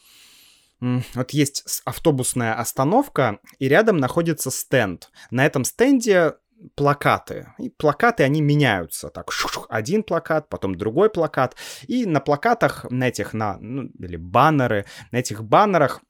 [0.79, 5.11] вот есть автобусная остановка, и рядом находится стенд.
[5.29, 6.33] На этом стенде
[6.75, 7.53] плакаты.
[7.59, 9.09] И плакаты, они меняются.
[9.09, 9.29] Так,
[9.69, 11.55] один плакат, потом другой плакат.
[11.87, 16.01] И на плакатах, на этих, на, ну, или баннеры, на этих баннерах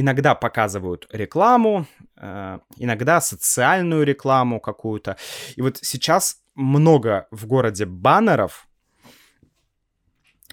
[0.00, 5.16] иногда показывают рекламу, э, иногда социальную рекламу какую-то.
[5.56, 8.68] И вот сейчас много в городе баннеров,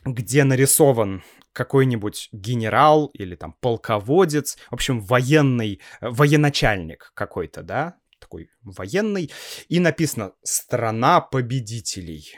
[0.03, 8.49] где нарисован какой-нибудь генерал или там полководец, в общем, военный, э, военачальник какой-то, да, такой
[8.63, 9.31] военный,
[9.69, 12.33] и написано «Страна победителей».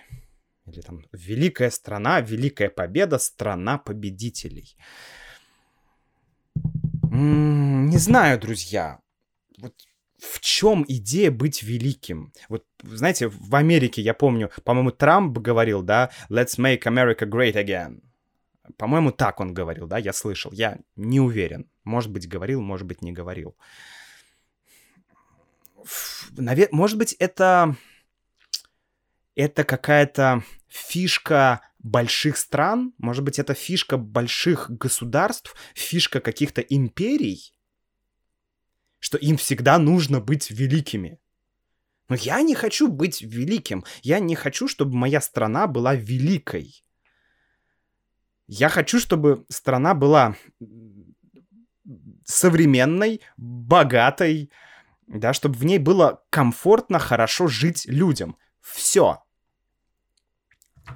[0.66, 4.76] Или там «Великая страна, великая победа, страна победителей».
[7.20, 9.00] Не знаю, друзья.
[9.58, 9.74] Вот
[10.20, 12.32] в чем идея быть великим?
[12.48, 18.02] Вот, знаете, в Америке, я помню, по-моему, Трамп говорил, да, «Let's make America great again».
[18.78, 20.52] По-моему, так он говорил, да, я слышал.
[20.52, 21.70] Я не уверен.
[21.84, 23.56] Может быть, говорил, может быть, не говорил.
[26.32, 26.68] Навер...
[26.72, 27.76] Может быть, это...
[29.36, 37.54] Это какая-то фишка больших стран, может быть, это фишка больших государств, фишка каких-то империй,
[39.00, 41.20] что им всегда нужно быть великими.
[42.10, 43.84] Но я не хочу быть великим.
[44.02, 46.84] Я не хочу, чтобы моя страна была великой.
[48.48, 50.36] Я хочу, чтобы страна была
[52.24, 54.52] современной, богатой,
[55.08, 58.38] да, чтобы в ней было комфортно, хорошо жить людям.
[58.62, 59.24] Все.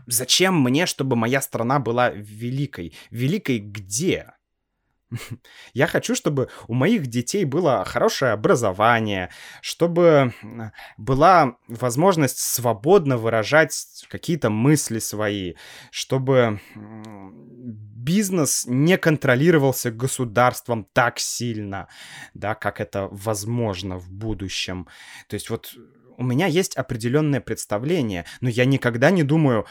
[0.07, 2.93] Зачем мне, чтобы моя страна была великой?
[3.09, 4.33] Великой где?
[5.73, 9.29] Я хочу, чтобы у моих детей было хорошее образование,
[9.61, 10.33] чтобы
[10.97, 15.55] была возможность свободно выражать какие-то мысли свои,
[15.91, 16.59] чтобы
[18.01, 21.87] бизнес не контролировался государством так сильно,
[22.33, 24.87] да, как это возможно в будущем.
[25.27, 25.73] То есть вот
[26.21, 29.65] у меня есть определенное представление, но я никогда не думаю,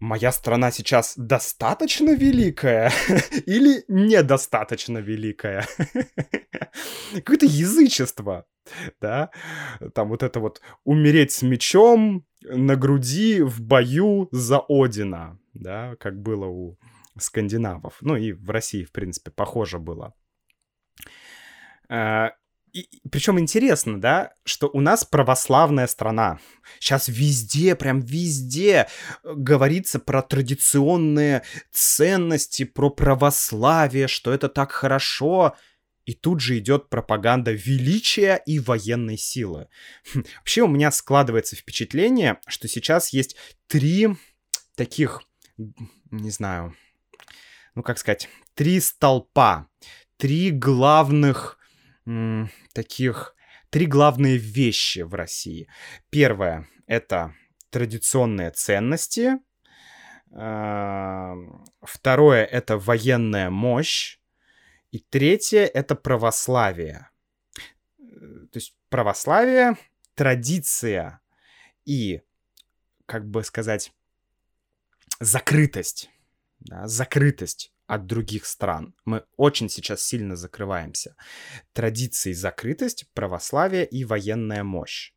[0.00, 2.90] моя страна сейчас достаточно великая
[3.46, 5.66] или недостаточно великая?
[7.14, 8.46] Какое-то язычество,
[9.02, 9.30] да?
[9.94, 16.22] Там вот это вот умереть с мечом на груди в бою за Одина, да, как
[16.22, 16.78] было у
[17.18, 17.98] скандинавов.
[18.00, 20.14] Ну и в России, в принципе, похоже было.
[22.74, 26.40] И, причем интересно, да, что у нас православная страна.
[26.80, 28.88] Сейчас везде, прям везде
[29.22, 35.54] э, говорится про традиционные ценности, про православие, что это так хорошо.
[36.04, 39.68] И тут же идет пропаганда величия и военной силы.
[40.12, 43.36] Хм, вообще у меня складывается впечатление, что сейчас есть
[43.68, 44.08] три
[44.74, 45.22] таких,
[46.10, 46.74] не знаю,
[47.76, 49.68] ну как сказать, три столпа,
[50.16, 51.56] три главных
[52.72, 53.34] таких
[53.70, 55.68] три главные вещи в России.
[56.10, 57.34] Первое— это
[57.70, 59.38] традиционные ценности.
[61.82, 64.18] Второе— это военная мощь.
[64.90, 67.10] И третье— это православие.
[67.98, 69.76] То есть православие,
[70.14, 71.20] традиция
[71.84, 72.22] и,
[73.06, 73.92] как бы сказать,
[75.18, 76.10] закрытость.
[76.60, 78.94] Да, закрытость от других стран.
[79.04, 81.16] Мы очень сейчас сильно закрываемся.
[81.72, 85.12] Традиции закрытость, православие и военная мощь.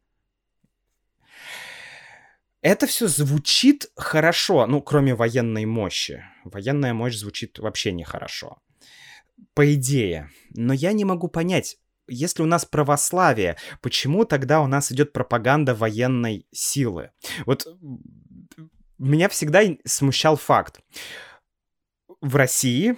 [2.62, 6.23] Это все звучит хорошо, ну, кроме военной мощи.
[6.43, 8.58] Военная мощь звучит вообще нехорошо.
[9.53, 10.32] По идее.
[10.49, 11.77] Но я не могу понять,
[12.08, 17.12] если у нас православие, почему тогда у нас идет пропаганда военной силы?
[17.45, 17.67] Вот
[18.97, 20.82] меня всегда смущал факт
[22.21, 22.97] в России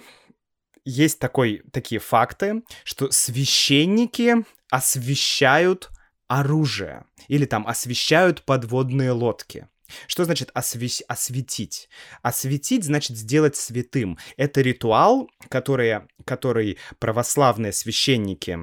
[0.84, 5.90] есть такой, такие факты, что священники освещают
[6.28, 9.68] оружие или там освещают подводные лодки.
[10.06, 11.88] Что значит осве- осветить?
[12.22, 14.18] Осветить значит сделать святым.
[14.36, 18.58] Это ритуал, который, который православные священники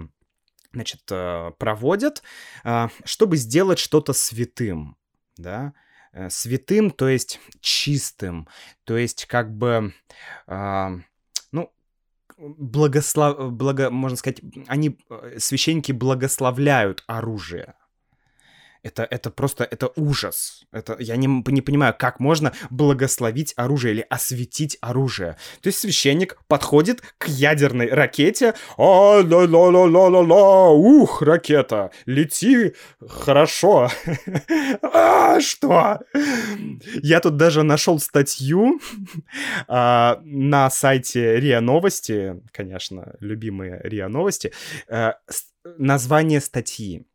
[0.73, 2.23] значит, э, проводят,
[2.63, 4.95] э, чтобы сделать что-то святым.
[5.37, 5.73] Да?
[6.13, 8.47] Э, святым, то есть чистым,
[8.85, 9.93] то есть как бы,
[10.47, 10.89] э,
[11.51, 11.71] ну,
[12.37, 13.51] благослов...
[13.51, 13.89] благо...
[13.89, 17.75] можно сказать, они, э, священники благословляют оружие.
[18.83, 20.65] Это, это просто, это ужас.
[20.71, 25.37] Это, я не, не понимаю, как можно благословить оружие или осветить оружие.
[25.61, 28.53] То есть священник подходит к ядерной ракете.
[28.77, 32.73] А, ла ла ла ла ла ла ух, ракета, лети
[33.07, 33.89] хорошо.
[34.81, 35.99] а, что?
[37.01, 38.79] Я тут даже нашел статью
[39.67, 44.53] а, на сайте РИА Новости, конечно, любимые РИА Новости,
[44.89, 45.15] а,
[45.77, 47.05] название статьи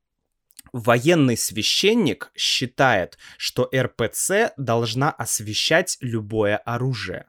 [0.73, 7.27] Военный священник считает, что РПЦ должна освещать любое оружие.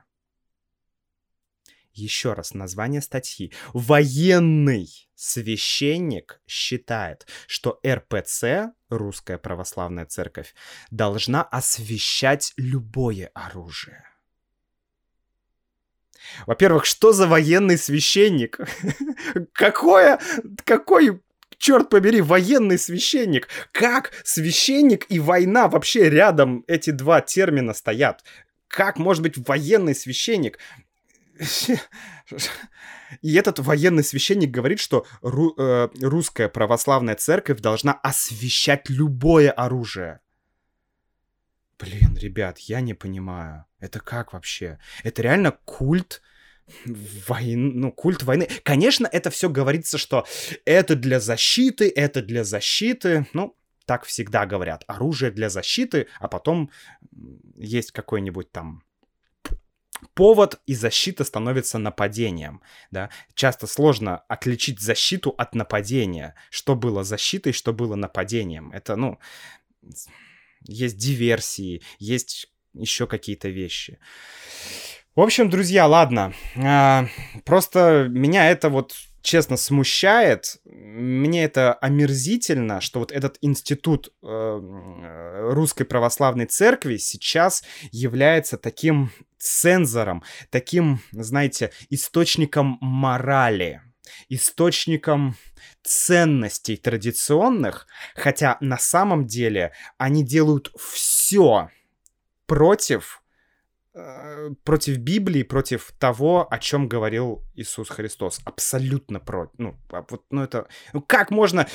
[1.91, 3.53] Еще раз название статьи.
[3.73, 10.55] Военный священник считает, что РПЦ, Русская Православная Церковь,
[10.89, 14.05] должна освещать любое оружие.
[16.47, 18.57] Во-первых, что за военный священник?
[19.53, 20.19] Какое,
[20.63, 21.21] какой
[21.63, 23.47] черт побери, военный священник.
[23.71, 28.23] Как священник и война вообще рядом эти два термина стоят?
[28.67, 30.59] Как может быть военный священник?
[33.21, 40.19] И этот военный священник говорит, что ру, э, русская православная церковь должна освещать любое оружие.
[41.79, 43.65] Блин, ребят, я не понимаю.
[43.79, 44.79] Это как вообще?
[45.03, 46.21] Это реально культ
[46.85, 48.47] войны, ну, культ войны.
[48.63, 50.25] Конечно, это все говорится, что
[50.65, 53.27] это для защиты, это для защиты.
[53.33, 53.55] Ну,
[53.85, 54.83] так всегда говорят.
[54.87, 56.71] Оружие для защиты, а потом
[57.55, 58.83] есть какой-нибудь там
[60.13, 62.61] повод, и защита становится нападением.
[62.91, 63.09] Да?
[63.33, 66.35] Часто сложно отличить защиту от нападения.
[66.49, 68.71] Что было защитой, что было нападением.
[68.71, 69.19] Это, ну,
[70.61, 73.99] есть диверсии, есть еще какие-то вещи.
[75.15, 76.33] В общем, друзья, ладно.
[76.55, 77.05] А,
[77.45, 80.57] просто меня это вот честно смущает.
[80.65, 90.23] Мне это омерзительно, что вот этот институт э, русской православной церкви сейчас является таким цензором,
[90.49, 93.83] таким, знаете, источником морали,
[94.29, 95.35] источником
[95.83, 97.85] ценностей традиционных,
[98.15, 101.69] хотя на самом деле они делают все
[102.47, 103.22] против Э,
[104.63, 108.39] против Библии, против того, о чем говорил Иисус Христос.
[108.43, 109.53] Абсолютно против.
[109.57, 110.67] Ну, а вот, ну это...
[110.93, 111.67] Ну, как можно...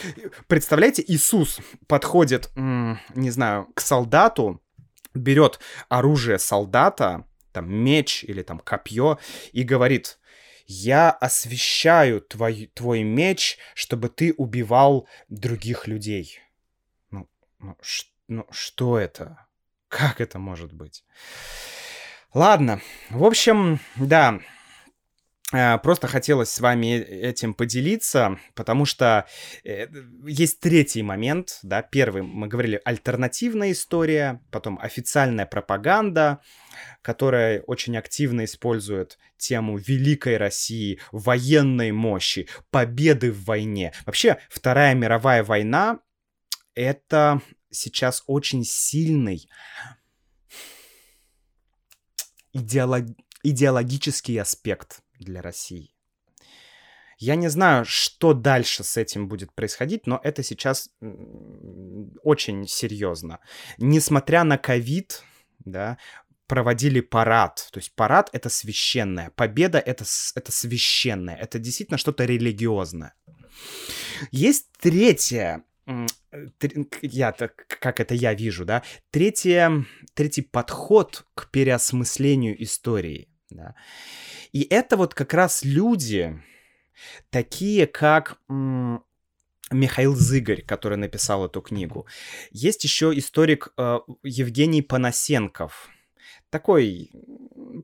[0.49, 4.61] Представляете, Иисус подходит, не знаю, к солдату,
[5.15, 9.19] берет оружие солдата, там, меч или там копье,
[9.53, 10.19] и говорит,
[10.67, 16.41] я освещаю твой, твой меч, чтобы ты убивал других людей.
[17.11, 19.47] Ну, ну, ш, ну что это?
[19.89, 21.05] Как это может быть?
[22.35, 24.41] Ладно, в общем, да,
[25.51, 29.27] э, Просто хотелось с вами этим поделиться, потому что
[29.65, 29.87] э,
[30.27, 36.41] есть третий момент, да, первый, мы говорили, альтернативная история, потом официальная пропаганда,
[37.01, 43.95] которая очень активно использует тему Великой России, военной мощи, победы в войне.
[44.05, 46.01] Вообще, Вторая мировая война—
[46.75, 49.49] это сейчас очень сильный
[52.53, 53.07] идеолог...
[53.43, 55.95] идеологический аспект для России.
[57.19, 60.91] Я не знаю, что дальше с этим будет происходить, но это сейчас
[62.23, 63.41] очень серьезно.
[63.79, 65.25] Несмотря на ковид,
[65.59, 65.99] да,
[66.47, 67.69] проводили парад.
[67.73, 70.05] То есть парад— это священное, победа— это,
[70.37, 73.15] это священное, это действительно что-то религиозное.
[74.31, 75.65] Есть третья
[77.03, 83.75] я так, как это я вижу, да, третье, третий подход к переосмыслению истории, да.
[84.53, 86.43] И это вот как раз люди,
[87.31, 88.39] такие как
[89.71, 92.07] Михаил Зыгорь, который написал эту книгу.
[92.51, 95.91] Есть еще историк э, Евгений Панасенков,
[96.51, 97.11] такой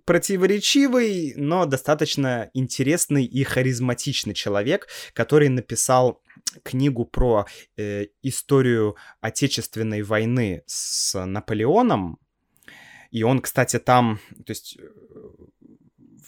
[0.06, 6.22] противоречивый, но достаточно интересный и харизматичный человек, который написал
[6.62, 12.18] книгу про э, историю Отечественной войны с Наполеоном.
[13.10, 14.86] И он, кстати, там, то есть э,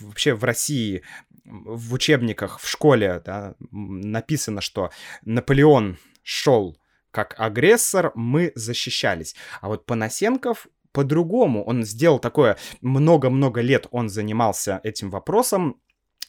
[0.00, 1.02] вообще в России
[1.44, 4.90] в учебниках в школе да, написано, что
[5.24, 6.76] Наполеон шел
[7.12, 9.36] как агрессор, мы защищались.
[9.60, 11.62] А вот Панасенков по-другому.
[11.64, 15.80] Он сделал такое, много-много лет он занимался этим вопросом,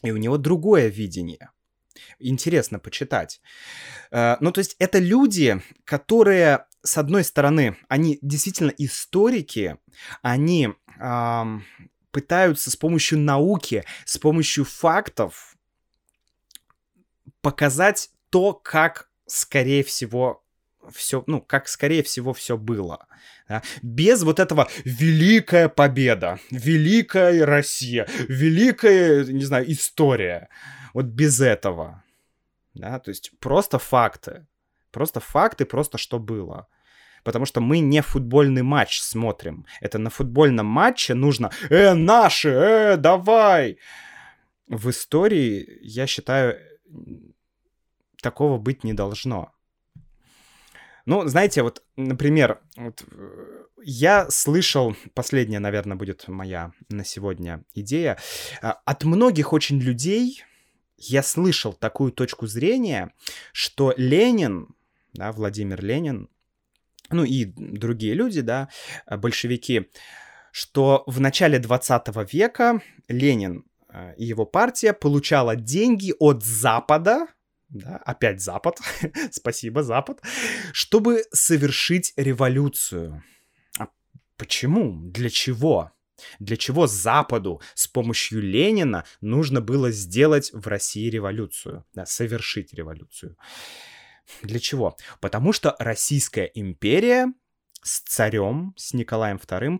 [0.03, 1.51] и у него другое видение.
[2.19, 3.41] Интересно почитать.
[4.11, 9.77] Э, ну, то есть это люди, которые, с одной стороны, они действительно историки,
[10.21, 10.69] они
[10.99, 11.65] эм,
[12.11, 15.55] пытаются с помощью науки, с помощью фактов
[17.41, 20.43] показать то, как, скорее всего,
[20.93, 23.07] все, ну, как скорее всего все было.
[23.47, 23.61] Да?
[23.81, 30.49] Без вот этого великая победа, великая Россия, великая, не знаю, история.
[30.93, 32.03] Вот без этого.
[32.73, 32.99] Да?
[32.99, 34.47] То есть просто факты.
[34.91, 36.67] Просто факты, просто что было.
[37.23, 39.65] Потому что мы не футбольный матч смотрим.
[39.81, 42.49] Это на футбольном матче нужно «Э, наши!
[42.49, 43.77] Э, давай!»
[44.67, 46.57] В истории, я считаю,
[48.21, 49.51] такого быть не должно.
[51.05, 58.17] Ну, знаете, вот, например, вот, э, я слышал, последняя, наверное, будет моя на сегодня идея,
[58.61, 60.43] а, от многих очень людей
[60.97, 63.13] я слышал такую точку зрения,
[63.53, 64.75] что Ленин,
[65.13, 66.29] да, Владимир Ленин,
[67.09, 68.69] ну и другие люди, да,
[69.09, 69.89] большевики,
[70.51, 77.27] что в начале 20 века Ленин э, и его партия получала деньги от Запада,
[77.69, 78.79] да, опять Запад,
[79.31, 80.21] спасибо, Запад,
[80.73, 83.23] чтобы совершить революцию.
[83.77, 83.87] А
[84.35, 84.99] почему?
[85.11, 85.91] Для чего?
[86.39, 93.37] Для чего Западу с помощью Ленина нужно было сделать в России революцию, да, совершить революцию?
[94.41, 94.97] Для чего?
[95.21, 97.27] Потому что Российская империя
[97.81, 99.79] с царем, с Николаем II,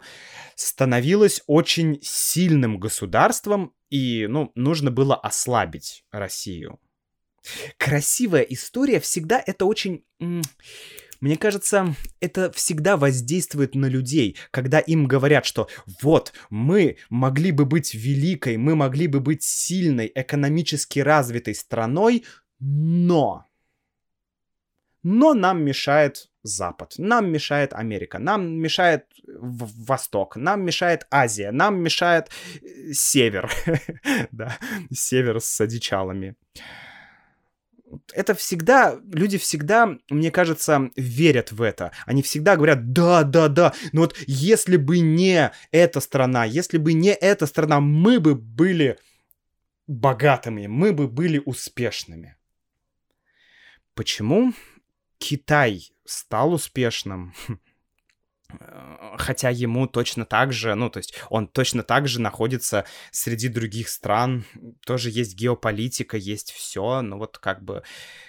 [0.55, 6.79] становилась очень сильным государством, и, ну, нужно было ослабить Россию.
[7.77, 10.05] Красивая история всегда это очень...
[11.20, 15.68] Мне кажется, это всегда воздействует на людей, когда им говорят, что
[16.01, 22.26] вот, мы могли бы быть великой, мы могли бы быть сильной, экономически развитой страной,
[22.59, 23.45] но...
[25.03, 32.30] Но нам мешает Запад, нам мешает Америка, нам мешает Восток, нам мешает Азия, нам мешает
[32.61, 33.49] э, Север,
[34.32, 34.57] да,
[34.91, 36.36] Север с одичалами
[38.13, 41.91] это всегда, люди всегда, мне кажется, верят в это.
[42.05, 46.93] Они всегда говорят, да, да, да, но вот если бы не эта страна, если бы
[46.93, 48.97] не эта страна, мы бы были
[49.88, 52.35] богатыми, мы бы были успешными.
[53.93, 54.53] Почему
[55.17, 57.33] Китай стал успешным?
[58.49, 63.47] Э, хотя ему точно так же, ну, то есть он точно так же находится среди
[63.47, 64.45] других стран,
[64.85, 67.83] тоже есть геополитика, есть все, но вот как бы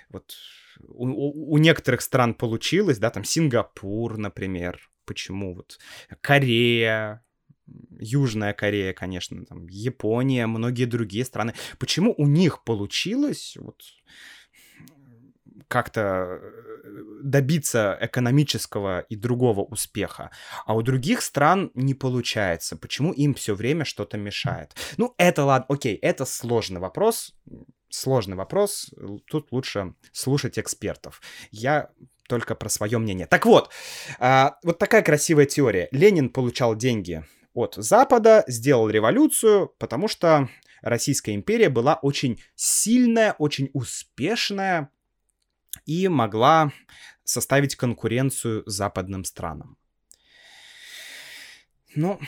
[0.09, 0.35] вот
[0.81, 5.79] у, у некоторых стран получилось, да, там Сингапур, например, почему вот
[6.21, 7.25] Корея,
[8.01, 13.83] Южная Корея, конечно, там Япония, многие другие страны, почему у них получилось вот
[15.69, 16.69] как-то э,
[17.23, 20.31] добиться экономического и другого успеха,
[20.67, 22.77] а у других стран не получается.
[22.77, 24.75] Почему им все время что-то мешает?
[24.97, 27.35] Ну, это ладно, окей, это сложный вопрос,
[27.91, 28.91] сложный вопрос,
[29.27, 31.21] тут лучше слушать экспертов.
[31.51, 31.91] Я
[32.29, 33.27] только про свое мнение.
[33.27, 33.71] Так вот,
[34.19, 35.89] а, вот такая красивая теория.
[35.93, 40.49] Ленин получал деньги от Запада, сделал революцию, потому что
[40.83, 44.91] Российская империя была очень сильная, очень успешная,
[45.89, 46.71] и могла
[47.25, 49.77] составить конкуренцию западным странам.
[51.95, 52.21] Ну,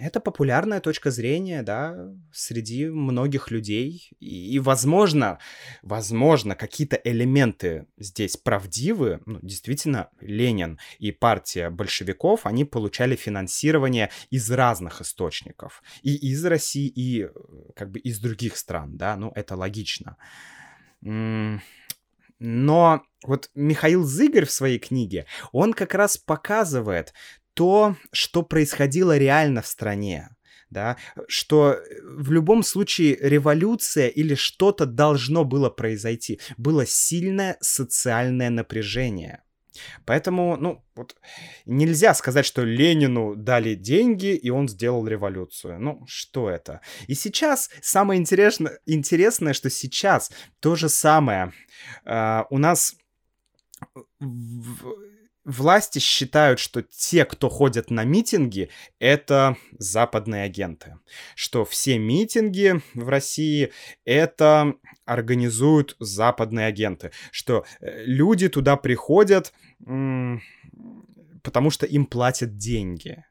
[0.00, 4.10] это популярная точка зрения, да, среди многих людей.
[4.18, 5.38] И, и возможно,
[5.82, 9.20] возможно, какие-то элементы здесь правдивы.
[9.26, 15.82] Ну, действительно, Ленин и партия большевиков, они получали финансирование из разных источников.
[16.02, 17.28] И из России, и
[17.76, 20.16] как бы из других стран, да, ну, это логично.
[22.40, 27.12] Но вот Михаил Зыгорь в своей книге, он как раз показывает
[27.54, 30.30] то, что происходило реально в стране.
[30.70, 36.38] Да, что в любом случае революция или что-то должно было произойти.
[36.56, 39.42] Было сильное социальное напряжение.
[40.04, 41.16] Поэтому, ну, вот
[41.66, 45.80] нельзя сказать, что Ленину дали деньги, и он сделал революцию.
[45.80, 46.80] Ну, что это?
[47.06, 51.52] И сейчас самое интересное, интересное что сейчас то же самое.
[52.04, 52.96] Uh, у нас
[54.18, 54.94] в,
[55.50, 60.98] власти считают, что те, кто ходят на митинги, это западные агенты.
[61.34, 63.72] Что все митинги в России
[64.04, 64.74] это
[65.04, 67.12] организуют западные агенты.
[67.30, 69.52] Что э, люди туда приходят,
[71.42, 73.24] потому что им платят деньги.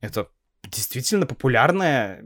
[0.00, 0.28] Это
[0.68, 2.22] действительно популярная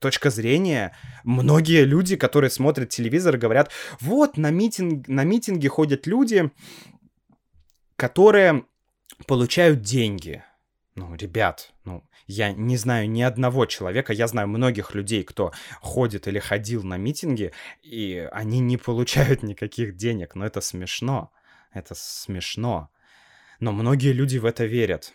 [0.00, 0.96] точка зрения.
[1.24, 6.50] Многие люди, которые смотрят телевизор, говорят, вот на, митинг, на митинги ходят люди,
[8.00, 8.64] которые
[9.26, 10.42] получают деньги.
[10.94, 16.26] Ну, ребят, ну, я не знаю ни одного человека, я знаю многих людей, кто ходит
[16.26, 21.30] или ходил на митинги, и они не получают никаких денег, но это смешно.
[21.74, 22.88] Это смешно.
[23.60, 25.12] Но многие люди в это верят.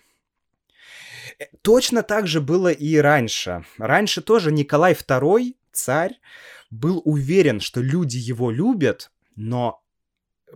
[1.39, 3.65] Э, точно так же было и раньше.
[3.79, 6.19] Раньше тоже Николай II, царь,
[6.69, 9.81] был уверен, что люди его любят, но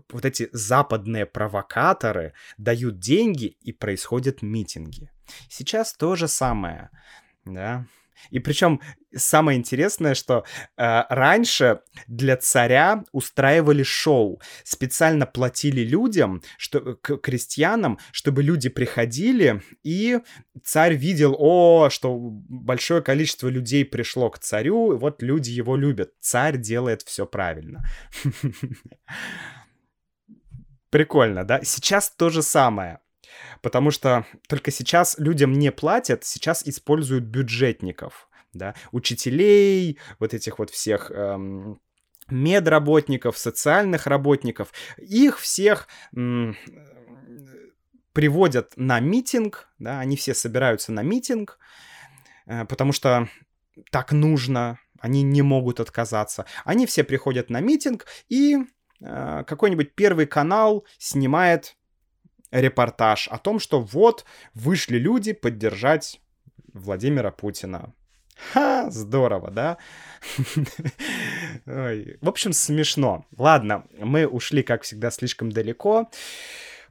[0.09, 5.11] вот эти западные провокаторы дают деньги и происходят митинги.
[5.49, 6.89] Сейчас то же самое,
[7.45, 7.85] да.
[8.31, 8.81] И причем
[9.15, 10.43] самое интересное, что
[10.77, 19.61] э, раньше для царя устраивали шоу, специально платили людям, что, к крестьянам, чтобы люди приходили,
[19.83, 20.19] и
[20.63, 26.11] царь видел, о, что большое количество людей пришло к царю, вот люди его любят.
[26.19, 27.83] Царь делает все правильно.
[30.89, 31.61] Прикольно, да?
[31.63, 32.99] Сейчас то же самое.
[33.61, 40.71] Потому что только сейчас людям не платят, сейчас используют бюджетников, да, учителей, вот этих вот
[40.71, 41.79] всех эм,
[42.29, 44.71] медработников, социальных работников.
[44.97, 46.57] Их всех м,
[48.13, 51.59] приводят на митинг, да, они все собираются на митинг,
[52.47, 53.29] э, потому что
[53.91, 56.45] так нужно, они не могут отказаться.
[56.65, 58.57] Они все приходят на митинг и
[59.01, 61.75] какой-нибудь первый канал снимает
[62.51, 66.19] репортаж о том, что вот вышли люди поддержать
[66.73, 67.93] Владимира Путина.
[68.53, 69.77] Ха, здорово, да?
[71.65, 73.25] В общем, смешно.
[73.37, 76.09] Ладно, мы ушли, как всегда, слишком далеко.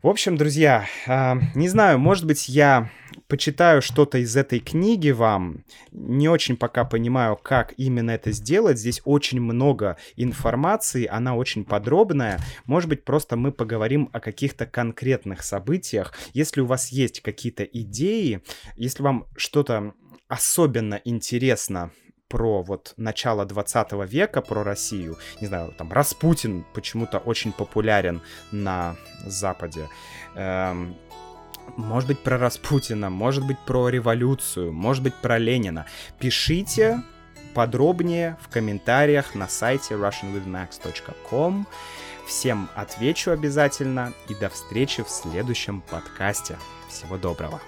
[0.01, 2.89] В общем, друзья, э, не знаю, может быть, я
[3.27, 5.65] почитаю что-то из этой книги вам.
[5.91, 8.79] Не очень пока понимаю, как именно это сделать.
[8.79, 12.39] Здесь очень много информации, она очень подробная.
[12.65, 16.15] Может быть, просто мы поговорим о каких-то конкретных событиях.
[16.33, 18.41] Если у вас есть какие-то идеи,
[18.77, 19.95] если вам что-то
[20.29, 21.91] особенно интересно
[22.29, 25.17] про вот начало 20 века, про Россию.
[25.41, 28.21] Не знаю, там Распутин почему-то очень популярен
[28.53, 29.89] на Западе.
[30.35, 30.97] Эм,
[31.77, 35.87] может быть, про Распутина, может быть, про революцию, может быть, про Ленина.
[36.19, 37.03] Пишите
[37.55, 41.67] подробнее в комментариях на сайте russianwithmax.com.
[42.27, 46.59] Всем отвечу обязательно и до встречи в следующем подкасте.
[46.89, 47.61] Всего доброго.